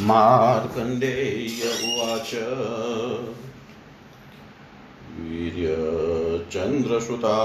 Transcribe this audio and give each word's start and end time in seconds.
मार्कण्डेय 0.00 1.66
उवाच 1.66 2.34
वीर्यचन्द्रसुता 5.18 7.36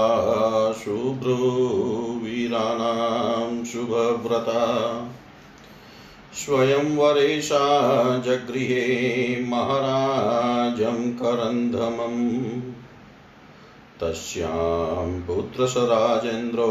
शुभ्रुवीराणां 0.72 3.64
शुभव्रता 3.64 4.64
स्वयंवरेशा 6.34 7.64
जगृहे 8.18 9.44
महाराजं 9.48 11.12
करन्धमम् 11.12 12.69
तस्यां 14.02 15.20
पुत्रस 15.20 15.74
राजेन्द्रो 15.76 16.66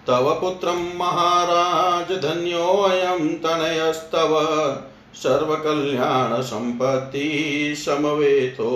तव 0.07 0.38
पुत्रं 0.41 0.97
महाराज 0.97 2.21
धन्योऽयं 2.21 3.35
तनयस्तव। 3.35 4.38
सर्वकल्याणसम्पत्ति 5.23 7.28
समवेतो 7.78 8.72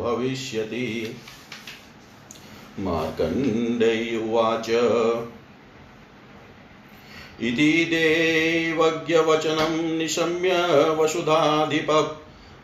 भविष्यति। 0.00 1.16
मार्कण्डेय 2.78 4.16
उवाच 4.16 4.68
इति 7.42 7.72
देवज्ञवचनं 7.90 9.72
निशम्य 9.98 10.50
वसुधाधिप 10.98 11.90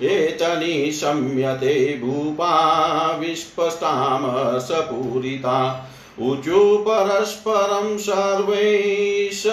एतनि 0.02 0.90
शम्यते 0.92 1.74
भूपा 2.02 2.52
विस्पष्टामसपूरिता 3.20 5.58
ऊचु 6.20 6.76
परस्परं 6.88 7.96
सर्वैष 7.98 9.46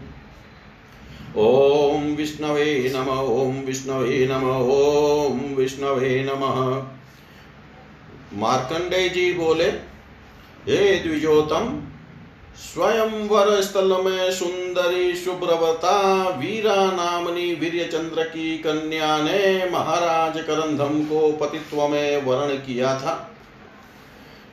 ॐ 1.37 2.15
विष्णवे 2.15 2.91
नम, 2.95 3.09
ॐ 3.09 3.65
विष्णवे 3.65 4.27
नम, 4.31 4.51
ॐ 4.51 5.55
विष्णवे 5.55 6.23
नमः। 6.23 6.85
मार्कंडेय 8.39 9.09
जी 9.09 9.33
बोले, 9.33 9.71
हे 10.67 10.99
द्विजोतम 10.99 11.83
स्वयंवर 12.57 13.61
स्थल 13.61 13.91
में 14.05 14.31
सुंदरी 14.31 15.13
शुभ्रवता 15.15 16.29
वीरा 16.29 16.75
नामनी 16.91 17.53
वीर 17.53 17.89
चंद्र 17.91 18.23
की 18.23 18.57
कन्या 18.57 19.17
ने 19.17 19.69
महाराज 19.71 20.41
करंधम 20.41 21.03
को 21.03 21.31
पतित्व 21.31 21.87
में 21.87 22.25
वर्ण 22.25 22.55
किया 22.57 22.97
था। 22.99 23.15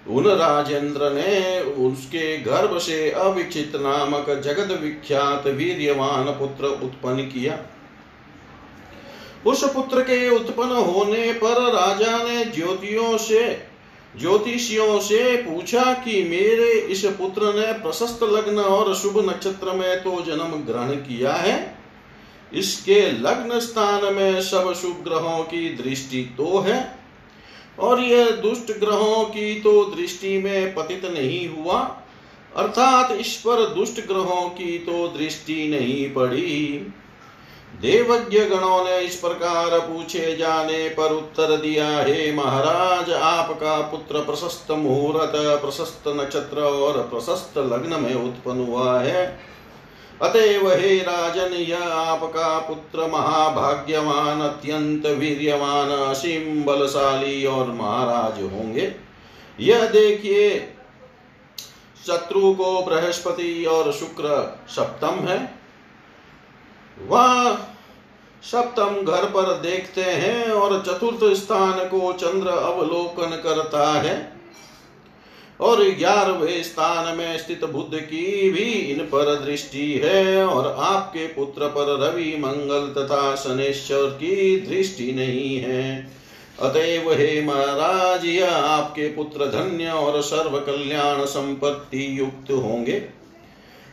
उन 0.08 0.26
राजेंद्र 0.26 1.10
ने 1.10 1.60
उसके 1.60 2.36
गर्भ 2.38 2.78
से 2.78 3.10
अविचित 3.10 3.76
नामक 3.76 4.30
जगत 4.44 4.80
विख्यात 4.80 5.46
वीर्यवान 5.46 6.24
पुत्र 6.24 6.66
उत्पन्न 6.84 7.22
किया। 7.22 7.58
उस 9.46 9.64
पुत्र 9.74 10.00
के 10.00 10.28
उत्पन्न 10.28 10.70
होने 10.70 11.32
पर 11.32 11.60
राजा 11.72 12.16
ने 12.18 12.44
ज्योतियों 12.44 13.16
से 13.18 13.73
ज्योतिषियों 14.14 14.99
से 15.00 15.37
पूछा 15.38 15.93
कि 15.94 16.22
मेरे 16.22 16.70
इस 16.88 17.05
पुत्र 17.19 17.52
ने 17.55 17.72
प्रशस्त 17.75 18.22
लग्न 18.22 18.58
और 18.58 18.94
शुभ 18.94 19.19
नक्षत्र 19.28 19.72
में 19.72 20.02
तो 20.02 20.20
जन्म 20.26 20.56
ग्रहण 20.64 20.94
किया 20.99 21.32
है। 21.32 21.56
इसके 22.53 23.00
लग्न 23.12 23.58
स्थान 23.60 24.12
में 24.15 24.41
सब 24.43 24.72
शुभ 24.72 25.03
ग्रहों 25.05 25.43
की 25.44 25.69
दृष्टि 25.77 26.22
तो 26.36 26.58
है 26.58 26.79
और 27.79 28.00
यह 28.00 28.31
दुष्ट 28.41 28.72
ग्रहों 28.81 29.24
की 29.27 29.55
तो 29.60 29.84
दृष्टि 29.86 30.36
में 30.38 30.74
पतित 30.74 31.05
नहीं 31.05 31.48
हुआ, 31.48 31.81
अर्थात 32.56 33.12
इस 33.12 33.34
पर 33.36 33.65
दुष्ट 33.74 34.00
ग्रहों 34.06 34.48
की 34.50 34.79
तो 34.79 35.06
दृष्टि 35.08 35.67
नहीं 35.69 36.08
पड़ी। 36.15 36.93
देवज्ञ 37.81 38.38
गणों 38.38 38.84
ने 38.84 39.00
इस 39.00 39.16
प्रकार 39.16 39.78
पूछे 39.81 40.36
जाने 40.36 40.88
पर 40.88 41.12
उत्तर 41.12 41.56
दिया, 41.56 41.98
हे 41.98 42.32
महाराज, 42.32 43.12
आपका 43.12 43.81
पुत्र 43.81 44.19
प्रशस्त 44.19 44.70
मुहूर्त, 44.70 45.32
प्रशस्त 45.36 46.02
नक्षत्र 46.08 46.60
और 46.60 47.02
प्रशस्त 47.02 47.58
लग्न 47.58 48.00
में 48.00 48.14
उत्पन्न 48.14 48.66
हुआ 48.66 49.00
है। 49.00 49.40
अतएव 50.22 50.72
हे 50.72 50.98
राजन, 50.98 51.54
यह 51.54 51.82
आपका 51.82 52.58
पुत्र 52.58 53.06
महाभाग्यवान, 53.06 54.40
अत्यंत 54.40 55.06
वीर्यवान, 55.06 55.88
असीम, 55.90 56.64
बलशाली 56.64 57.46
और 57.46 57.66
महाराज 57.66 58.43
होंगे। 58.43 58.94
यह 59.60 59.86
देखिए, 59.86 60.74
शत्रु 62.06 62.54
को 62.54 62.82
बृहस्पति 62.82 63.64
और 63.64 63.93
शुक्र 63.93 64.56
सप्तम 64.69 65.28
है। 65.28 65.63
वह, 67.03 67.58
सप्तम 68.43 69.13
घर 69.13 69.24
पर 69.24 69.43
देखते 69.43 70.03
हैं 70.03 70.51
और 70.51 70.84
चतुर्थ 70.86 71.36
स्थान 71.36 71.72
को 71.72 72.13
चंद्र 72.13 72.48
अवलोकन 72.48 73.41
करता 73.44 73.93
है। 73.93 74.34
और 75.60 75.84
ग्यारहवें 75.84 76.63
स्थान 76.63 77.17
में 77.17 77.39
स्थित 77.39 77.65
बुद्ध 77.65 77.98
की 77.98 78.51
भी 78.51 78.63
इन 78.63 78.98
पर 78.98 79.44
दृष्टि 79.44 80.01
है 80.05 80.46
और 80.46 80.77
आपके 80.79 81.27
पुत्र 81.27 81.67
पर 81.67 81.98
रवि, 81.98 82.36
मंगल 82.39 83.03
तथा 83.03 83.34
शनेश्वर 83.34 84.03
की 84.03 84.60
दृष्टि 84.60 85.13
नहीं 85.13 85.56
है। 85.58 86.10
अतएव 86.60 87.13
हे 87.13 87.43
महाराज, 87.43 88.24
यह 88.24 88.56
आपके 88.56 89.08
पुत्र 89.08 89.46
धन्य 89.46 89.86
और 89.86 90.22
सर्व 90.22 90.58
कल्याण 90.60 91.24
संपत्ति 91.24 92.19
युक्त 92.19 92.53
होंगे। 92.53 93.03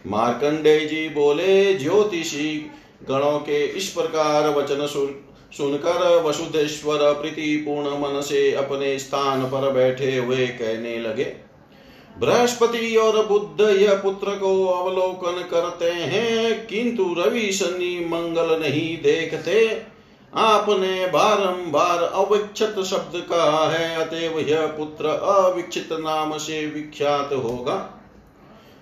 मार्कंडे 0.08 0.79
जी 0.79 1.10
बोले, 1.10 1.74
ज्योतिषी 1.74 2.72
गणों 3.01 3.38
के 3.39 3.63
इस 3.67 3.88
प्रकार 3.89 4.50
वचन 4.51 4.86
सुनकर 5.53 6.22
वसुदेश्वर 6.24 7.00
प्रीति 7.13 7.55
पूर्ण 7.58 7.89
मन 8.00 8.20
से 8.22 8.51
अपने 8.55 8.98
स्थान 9.00 9.43
पर 9.43 9.72
बैठे 9.74 10.15
हुए 10.17 10.48
कहने 10.50 10.98
लगे, 11.00 11.24
बृहस्पति 12.15 12.96
और 12.98 13.25
बुद्ध 13.27 13.70
यह 13.72 13.93
पुत्र 13.96 14.31
को 14.38 14.65
अवलोकन 14.67 15.41
करते 15.51 15.91
हैं, 15.91 16.67
किंतु 16.67 17.03
रवि 17.17 17.51
शनि 17.51 17.96
मंगल 18.10 18.60
नहीं 18.60 18.98
देखते। 19.01 19.65
आपने 20.34 21.05
बारंबार 21.08 22.03
अविक्षत 22.03 22.75
शब्द 22.86 23.20
कहा 23.29 23.70
है, 23.70 23.96
अतएव 23.98 24.39
यह 24.41 24.65
पुत्र 24.67 25.05
अविक्षित 25.05 25.89
नाम 25.93 26.38
से 26.38 26.65
विख्यात 26.67 27.34
होगा। 27.36 27.77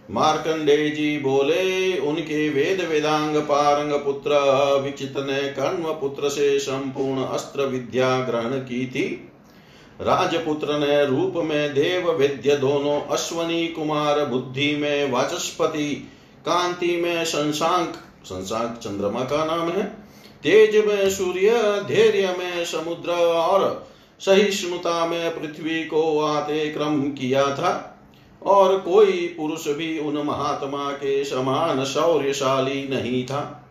मार्कंडे 0.10 0.90
जी 0.90 1.18
बोले, 1.18 1.98
उनके 1.98 2.50
वेद 2.50 2.82
वेदांग 2.82 3.36
पारंग 3.38 3.92
पुत्र 3.94 4.32
अविक्षित 4.32 5.18
ने 5.18 5.42
कर्म 5.50 5.84
पुत्र 5.94 6.30
से 6.30 6.60
संपूर्ण 6.60 7.24
अस्त्र 7.24 7.66
विद्या 7.66 8.20
ग्रहण 8.20 8.58
की 8.60 8.86
थी। 8.88 9.06
राजपुत्र 10.02 10.78
ने 10.80 11.06
रूप 11.06 11.34
में 11.36 11.74
देव 11.74 12.12
वेद्य 12.12 12.56
दोनों, 12.56 13.02
अश्वनी 13.02 13.68
कुमार 13.68 14.26
बुद्धि 14.26 14.76
में 14.76 15.12
वाचस्पति, 15.12 15.94
कांति 16.46 16.96
में 16.98 17.26
शंशांक 17.26 17.94
शंशांक 18.26 18.78
चंद्रमा 18.78 19.24
का 19.24 19.46
नाम 19.46 19.70
है, 19.70 19.84
तेज 20.44 20.86
में 20.86 21.10
सूर्य, 21.10 21.50
धैर्य 21.88 22.36
में 22.40 22.66
समुद्र 22.66 23.12
और 23.12 23.88
सहिष्णुता 24.20 25.06
में 25.06 25.42
पृथ्वी 25.42 25.84
को 25.86 26.20
आते 26.20 26.70
क्रम 26.70 27.02
किया 27.02 27.44
था। 27.56 27.96
और 28.44 28.78
कोई 28.78 29.36
पुरुष 29.38 29.68
भी 29.68 30.00
उन 30.00 30.18
महात्मा 30.18 30.92
के 30.92 31.24
समान 31.24 31.84
शौर्यशाली 31.84 32.88
नहीं 32.88 33.26
था। 33.26 33.70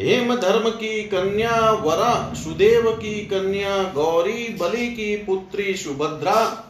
हेम 0.00 0.34
धर्म 0.34 0.70
की 0.70 1.02
कन्या, 1.02 1.70
वरा, 1.70 2.34
सुदेव 2.34 2.90
की 2.90 3.26
कन्या, 3.26 3.82
गौरी, 3.82 4.56
बलि 4.60 4.86
की 4.86 5.16
पुत्री, 5.16 5.74
सुभद्रा, 5.74 6.64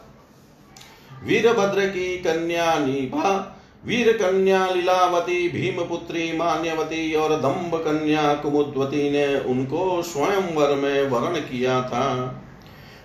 वीरभद्र 1.25 1.85
की 1.85 2.17
कन्या, 2.17 2.79
नीभा 2.79 3.55
वीर 3.85 4.13
कन्या 4.13 4.67
लीलावती 4.67 5.49
भीम 5.49 5.83
पुत्री 5.83 6.37
मान्यवती 6.37 7.15
और 7.15 7.41
दम्भ 7.41 7.75
कन्या 7.75 8.33
कुमुद्वती 8.33 9.09
ने 9.09 9.39
उनको 9.39 10.01
स्वयंवर 10.01 10.75
में 10.75 11.09
वर्ण 11.09 11.35
किया 11.35 11.81
था। 11.81 12.41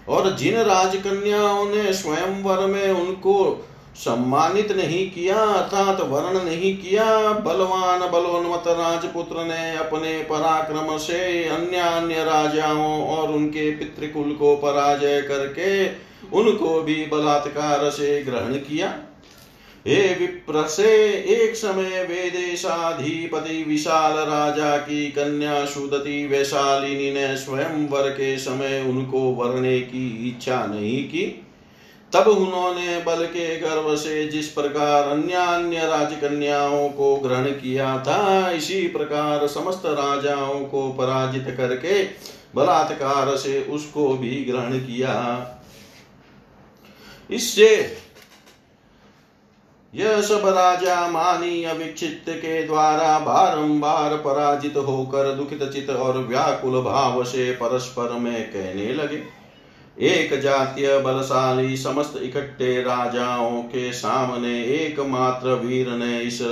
और 0.09 0.37
जिन 0.37 0.57
राजकन्याओं 0.57 1.69
ने 1.69 1.93
स्वयं 1.93 1.93
स्वयंवर 1.93 2.67
में 2.67 2.91
उनको 2.91 3.67
सम्मानित 3.95 4.73
नहीं 4.73 5.11
किया, 5.11 5.37
अर्थात 5.37 6.01
वर्ण 6.01 6.43
नहीं 6.45 6.77
किया, 6.77 7.05
बलवान 7.33 8.01
बलोन्मत 8.11 8.65
राजपुत्र 8.69 9.45
ने 9.45 9.77
अपने 9.77 10.19
पराक्रम 10.23 10.97
से 10.99 11.45
अन्य 11.45 11.77
अन्य 11.77 12.25
राजाओं 12.25 13.07
और 13.07 13.33
उनके 13.33 13.71
पितृकुल 13.71 14.33
को 14.33 14.57
पराजय 14.57 15.21
करके 15.23 15.87
उनको 16.33 16.81
भी 16.83 17.07
बलात्कार 17.07 17.91
से 17.91 18.23
ग्रहण 18.23 18.55
किया। 18.55 18.95
हे 19.87 20.03
विप्र 20.15 20.67
से 20.67 20.93
एक 21.35 21.57
समय 21.57 22.03
वेदेशाधिपति 22.03 23.65
विशाल 23.69 24.13
राजा 24.13 24.77
की 24.77 25.09
कन्या 25.09 25.65
सुदति 25.65 26.27
वैशालिनी 26.27 27.13
ने 27.13 27.37
स्वयं 27.37 27.89
वर 27.89 28.09
के 28.11 28.37
समय 28.39 28.85
उनको 28.89 29.21
वरने 29.33 29.81
की 29.81 30.29
इच्छा 30.29 30.65
नहीं 30.67 31.05
की। 31.05 31.44
तब 32.15 32.29
उन्होंने 32.29 32.99
बल 32.99 33.25
के 33.27 33.57
गर्व 33.61 33.95
से 33.97 34.27
जिस 34.29 34.49
प्रकार 34.49 35.09
अन्य 35.09 35.35
अन्य 35.35 35.87
राजकन्याओं 35.87 36.89
को 36.89 37.15
ग्रहण 37.17 37.51
किया 37.53 37.99
था, 37.99 38.51
इसी 38.51 38.87
प्रकार 38.89 39.47
समस्त 39.47 39.83
राजाओं 39.87 40.65
को 40.65 40.89
पराजित 40.93 41.55
करके 41.57 42.03
बलात्कार 42.55 43.37
से 43.37 43.63
उसको 43.65 44.09
भी 44.15 44.45
ग्रहण 44.45 44.79
किया। 44.79 45.17
इससे 47.31 47.71
यह 49.95 50.21
सब 50.23 50.47
राजा 50.47 51.07
मानी 51.09 51.65
अविक्षित 51.65 52.25
के 52.29 52.63
द्वारा 52.63 53.19
बारंबार 53.19 54.17
पराजित 54.17 54.77
होकर 54.77 55.33
दुखित 55.33 55.63
चित 55.65 55.91
और 55.91 56.19
व्याकुल 56.19 56.81
भाव 56.83 57.25
से 57.25 57.51
परस्पर 57.53 58.13
में 58.13 58.45
कहने 58.51 58.93
लगे। 58.95 59.23
एक 60.01 60.41
जातीय 60.41 60.99
बलशाली 60.99 61.77
समस्त 61.77 62.21
इकट्ठे 62.23 62.83
राजाओं 62.83 63.63
के 63.63 63.93
सामने 63.93 64.65
एकमात्र 64.65 65.49
वीर 65.49 65.89
ने 65.89 66.21
इस 66.21 66.43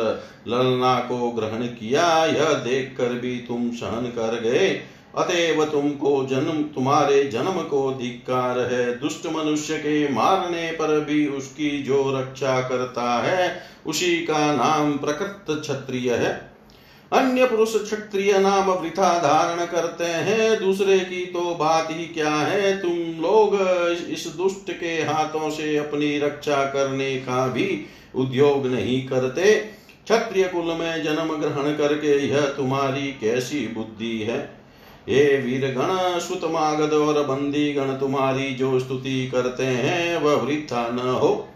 ललना 0.49 1.01
को 1.01 1.31
ग्रहण 1.31 1.67
किया। 1.67 2.25
यह 2.25 2.45
देखकर 2.45 3.09
भी 3.09 3.39
तुम 3.39 3.71
सहन 3.71 4.07
कर 4.07 4.41
गए। 4.41 4.81
अतएव 5.19 5.65
तुमको 5.65 6.27
जन्म, 6.31 6.63
तुम्हारे 6.63 7.25
जन्म 7.25 7.63
को 7.63 7.99
धिक्कार 8.03 8.59
है। 8.59 9.01
दुष्ट 9.01 9.27
मनुष्य 9.27 9.79
के 9.79 10.13
मारने 10.13 10.71
पर 10.73 11.01
भी 11.01 11.27
उसकी 11.27 11.83
जो 11.83 12.21
रक्षा 12.21 12.61
करता 12.61 13.23
है, 13.23 13.63
उसी 13.87 14.17
का 14.17 14.55
नाम 14.55 14.93
प्रकृत 14.93 15.61
क्षत्रिय 15.61 16.15
है। 16.15 16.52
अन्य 17.13 17.47
पुरुष 17.47 17.75
क्षत्रिय 17.77 18.39
नाम 18.39 18.71
वृथा 18.71 19.19
धारण 19.19 19.65
करते 19.67 20.05
हैं। 20.05 20.59
दूसरे 20.61 20.99
की 20.99 21.27
तो 21.27 21.55
बात 21.55 21.89
ही 21.91 22.05
क्या 22.05 22.35
है? 22.35 22.83
तुम 22.83 22.93
लोग 23.23 23.55
इस 24.11 24.27
दुष्ट 24.37 24.73
के 24.81 24.95
हाथों 25.03 25.51
से 25.51 25.77
अपनी 25.77 26.19
रक्षा 26.19 26.65
करने 26.65 27.17
का 27.17 27.47
भी 27.49 27.87
उद्योग 28.15 28.67
नहीं 28.67 29.07
करते। 29.07 29.55
क्षत्रिय 30.05 30.45
कुल 30.45 30.65
में 30.65 31.03
जन्म 31.03 31.37
ग्रहण 31.37 31.77
करके 31.77 32.29
यह 32.29 32.41
तुम्हारी 32.41 33.07
कैसी 33.21 33.69
बुद्धि 33.69 34.19
है? 34.19 34.63
ये 35.09 35.37
वीर 35.37 35.75
गण 35.79 36.19
सुतमागध 36.19 36.93
और 36.93 37.23
बंदी 37.25 37.73
गण 37.73 37.93
तुम्हारी 37.93 38.55
जो 38.55 38.81
स्तुति 38.81 39.27
करते 39.27 39.65
हैं, 39.65 40.23
वह 40.23 40.35
वृथा 40.35 40.89
न 40.89 40.99
हो। 40.99 41.49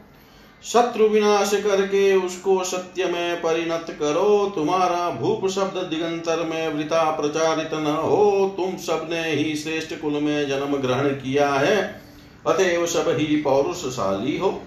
शत्रु 0.72 1.08
विनाश 1.08 1.50
करके 1.54 2.16
उसको 2.16 2.64
सत्य 2.64 3.04
में 3.04 3.42
परिणत 3.42 3.86
करो। 3.90 4.52
तुम्हारा 4.54 5.10
भूप 5.10 5.48
शब्द 5.48 5.76
दिगंतर 5.76 6.44
में 6.44 6.74
वृता 6.74 7.10
प्रचारित 7.10 7.74
न 7.74 7.86
हो। 7.86 8.54
तुम 8.56 8.76
सबने 8.76 9.30
ही 9.30 9.56
श्रेष्ठ 9.56 9.94
कुल 9.94 10.12
में 10.12 10.48
जन्म 10.48 10.76
ग्रहण 10.76 11.08
किया 11.08 11.50
है। 11.50 12.02
अतएव 12.46 12.86
सब 12.86 13.04
ही 13.08 13.36
पौरुषशाली 13.36 14.38
हो। 14.38 14.62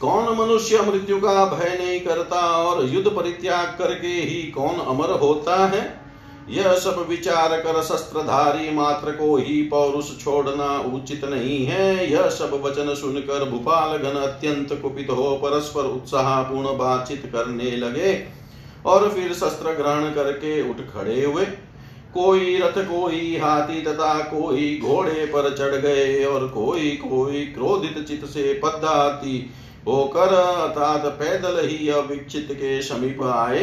कौन 0.00 0.36
मनुष्य 0.36 0.80
मृत्यु 0.80 1.18
का 1.18 1.44
भय 1.44 1.78
नहीं 1.80 2.00
करता 2.00 2.40
और 2.40 2.84
युद्ध 2.84 3.08
परित्याग 3.08 3.66
करके 3.78 4.08
ही 4.08 4.42
कौन 4.50 4.74
अमर 4.74 5.10
होता 5.10 5.66
है? 5.66 6.09
यह 6.48 6.72
सब 6.74 7.06
विचार 7.08 7.56
कर 7.60 7.82
शस्त्रधारी 7.82 8.70
मात्र 8.70 9.10
को 9.10 9.36
ही 9.36 9.62
पौरुष 9.62 10.06
छोड़ना 10.20 10.68
उचित 10.94 11.24
नहीं 11.24 11.64
है। 11.66 12.10
यह 12.12 12.28
सब 12.28 12.60
वचन 12.64 12.94
सुनकर 12.94 13.48
भूपाल 13.50 13.96
घन 13.98 14.18
अत्यंत 14.18 14.72
कुपित 14.82 15.10
हो 15.10 15.34
परस्पर 15.36 15.84
उत्साह 15.86 16.42
पूर्ण 16.42 16.76
बातचीत 16.78 17.26
करने 17.26 17.70
लगे 17.76 18.12
और 18.86 19.08
फिर 19.10 19.32
शस्त्र 19.32 19.72
ग्रहण 19.72 20.12
करके 20.12 20.70
उठ 20.70 20.76
खड़े 20.92 21.24
हुए। 21.24 21.44
कोई 22.14 22.56
रथ, 22.58 22.78
कोई 22.84 23.36
हाथी 23.36 23.82
तथा 23.82 24.18
कोई 24.20 24.80
घोड़े 24.84 25.26
पर 25.26 25.54
चढ़ 25.56 25.74
गए 25.76 26.24
और 26.24 26.46
कोई 26.48 26.90
कोई 26.96 27.44
क्रोधित 27.46 28.04
चित 28.08 28.24
से 28.24 28.52
पदाती 28.54 29.50
होकर 29.86 30.34
अर्थात 30.34 31.06
पैदल 31.18 31.58
ही 31.68 31.88
अविक्षित 31.88 32.48
के 32.52 32.80
समीप 32.82 33.22
आए। 33.22 33.62